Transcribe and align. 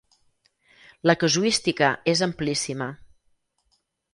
La 1.09 1.15
casuística 1.25 1.91
és 2.15 2.25
amplíssima. 2.29 2.89